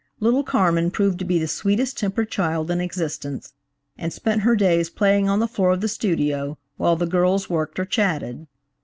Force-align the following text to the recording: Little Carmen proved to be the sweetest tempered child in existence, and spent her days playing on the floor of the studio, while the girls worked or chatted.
Little 0.19 0.43
Carmen 0.43 0.89
proved 0.89 1.19
to 1.19 1.25
be 1.25 1.37
the 1.37 1.47
sweetest 1.47 1.95
tempered 1.95 2.31
child 2.31 2.71
in 2.71 2.81
existence, 2.81 3.53
and 3.99 4.11
spent 4.11 4.41
her 4.41 4.55
days 4.55 4.89
playing 4.89 5.29
on 5.29 5.37
the 5.39 5.47
floor 5.47 5.69
of 5.71 5.81
the 5.81 5.87
studio, 5.87 6.57
while 6.77 6.95
the 6.95 7.05
girls 7.05 7.51
worked 7.51 7.79
or 7.79 7.85
chatted. 7.85 8.47